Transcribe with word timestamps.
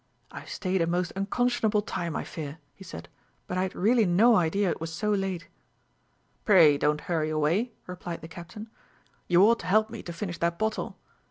"I 0.31 0.39
have 0.39 0.49
stayed 0.49 0.81
a 0.81 0.87
most 0.87 1.11
unconscionable 1.15 1.83
time, 1.83 2.15
I 2.15 2.23
fear," 2.23 2.57
he 2.73 2.83
said; 2.83 3.07
"but 3.45 3.55
I 3.59 3.61
had 3.61 3.75
really 3.75 4.07
no 4.07 4.35
idea 4.35 4.71
it 4.71 4.81
was 4.81 4.91
so 4.91 5.11
late." 5.11 5.47
"Pray, 6.43 6.75
don't 6.79 7.01
hurry 7.01 7.29
away," 7.29 7.73
replied 7.85 8.21
the 8.21 8.27
Captain. 8.27 8.67
"You 9.27 9.43
ought 9.43 9.59
to 9.59 9.67
help 9.67 9.91
me 9.91 10.01
to 10.01 10.11
finish 10.11 10.39
that 10.39 10.57
bottle. 10.57 10.97